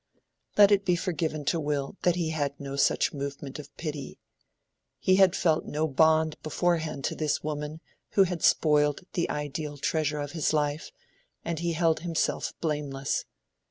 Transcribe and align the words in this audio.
Let 0.57 0.71
it 0.71 0.83
be 0.83 0.95
forgiven 0.95 1.45
to 1.45 1.59
Will 1.59 1.95
that 2.01 2.15
he 2.15 2.29
had 2.31 2.59
no 2.59 2.75
such 2.75 3.13
movement 3.13 3.59
of 3.59 3.71
pity. 3.77 4.17
He 4.97 5.17
had 5.17 5.35
felt 5.35 5.65
no 5.67 5.87
bond 5.87 6.41
beforehand 6.41 7.03
to 7.05 7.15
this 7.15 7.43
woman 7.43 7.81
who 8.13 8.23
had 8.23 8.41
spoiled 8.41 9.01
the 9.13 9.29
ideal 9.29 9.77
treasure 9.77 10.17
of 10.19 10.31
his 10.31 10.53
life, 10.53 10.89
and 11.45 11.59
he 11.59 11.73
held 11.73 11.99
himself 11.99 12.51
blameless. 12.61 13.25